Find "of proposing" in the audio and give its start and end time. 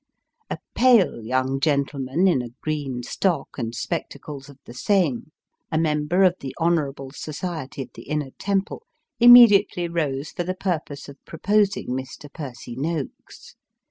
11.07-11.89